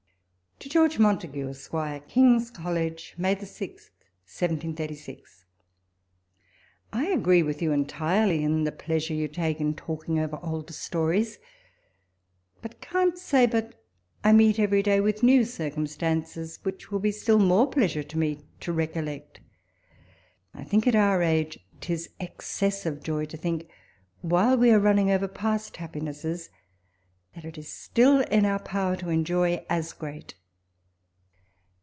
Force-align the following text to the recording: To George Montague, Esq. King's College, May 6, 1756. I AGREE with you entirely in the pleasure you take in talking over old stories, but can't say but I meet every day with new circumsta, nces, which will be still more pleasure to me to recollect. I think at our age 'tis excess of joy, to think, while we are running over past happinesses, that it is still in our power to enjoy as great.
To 0.65 0.69
George 0.69 0.99
Montague, 0.99 1.49
Esq. 1.49 1.73
King's 2.07 2.51
College, 2.51 3.15
May 3.17 3.33
6, 3.35 3.89
1756. 4.25 5.45
I 6.93 7.07
AGREE 7.07 7.41
with 7.41 7.63
you 7.63 7.71
entirely 7.71 8.43
in 8.43 8.63
the 8.63 8.71
pleasure 8.71 9.15
you 9.15 9.27
take 9.27 9.59
in 9.59 9.73
talking 9.73 10.19
over 10.19 10.37
old 10.43 10.71
stories, 10.71 11.39
but 12.61 12.79
can't 12.79 13.17
say 13.17 13.47
but 13.47 13.73
I 14.23 14.33
meet 14.33 14.59
every 14.59 14.83
day 14.83 15.01
with 15.01 15.23
new 15.23 15.41
circumsta, 15.45 16.05
nces, 16.05 16.63
which 16.63 16.91
will 16.91 16.99
be 16.99 17.11
still 17.11 17.39
more 17.39 17.67
pleasure 17.67 18.03
to 18.03 18.17
me 18.17 18.45
to 18.59 18.71
recollect. 18.71 19.39
I 20.53 20.63
think 20.63 20.85
at 20.85 20.95
our 20.95 21.23
age 21.23 21.57
'tis 21.79 22.09
excess 22.19 22.85
of 22.85 23.01
joy, 23.03 23.25
to 23.25 23.35
think, 23.35 23.67
while 24.21 24.55
we 24.57 24.69
are 24.69 24.79
running 24.79 25.09
over 25.09 25.27
past 25.27 25.77
happinesses, 25.77 26.51
that 27.33 27.45
it 27.45 27.57
is 27.57 27.67
still 27.67 28.19
in 28.21 28.45
our 28.45 28.59
power 28.59 28.95
to 28.97 29.09
enjoy 29.09 29.65
as 29.67 29.91
great. 29.91 30.35